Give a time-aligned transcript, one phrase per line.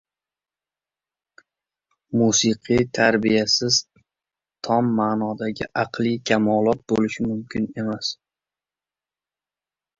[2.17, 3.75] Musiqiy tarbiyasiz
[4.63, 8.15] tom ma’nodagi aqliy kamolot bo‘lishi mumkin emas.